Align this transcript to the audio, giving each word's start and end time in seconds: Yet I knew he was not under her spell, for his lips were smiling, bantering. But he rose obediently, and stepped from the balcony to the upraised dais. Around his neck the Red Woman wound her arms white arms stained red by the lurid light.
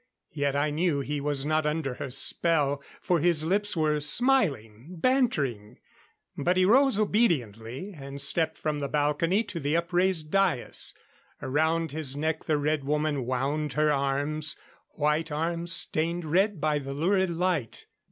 Yet 0.31 0.55
I 0.55 0.71
knew 0.71 1.01
he 1.01 1.21
was 1.21 1.45
not 1.45 1.67
under 1.67 1.93
her 1.93 2.09
spell, 2.09 2.81
for 3.01 3.19
his 3.19 3.45
lips 3.45 3.77
were 3.77 3.99
smiling, 3.99 4.95
bantering. 4.99 5.77
But 6.35 6.57
he 6.57 6.65
rose 6.65 6.97
obediently, 6.97 7.93
and 7.95 8.19
stepped 8.19 8.57
from 8.57 8.79
the 8.79 8.87
balcony 8.87 9.43
to 9.43 9.59
the 9.59 9.77
upraised 9.77 10.31
dais. 10.31 10.95
Around 11.39 11.91
his 11.91 12.15
neck 12.15 12.45
the 12.45 12.57
Red 12.57 12.83
Woman 12.83 13.27
wound 13.27 13.73
her 13.73 13.91
arms 13.91 14.57
white 14.93 15.31
arms 15.31 15.71
stained 15.71 16.25
red 16.25 16.59
by 16.59 16.79
the 16.79 16.95
lurid 16.95 17.29
light. 17.29 17.85